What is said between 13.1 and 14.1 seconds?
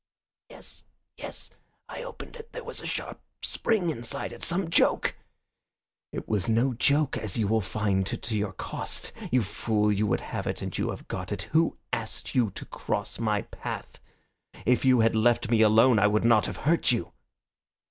my path?